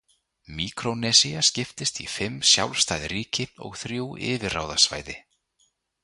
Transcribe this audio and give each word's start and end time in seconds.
Míkrónesía 0.59 1.41
skiptist 1.49 1.99
í 2.03 2.05
fimm 2.13 2.39
sjálfstæð 2.51 3.05
ríki 3.13 3.45
og 3.67 3.77
þrjú 3.81 4.07
yfirráðasvæði. 4.31 5.17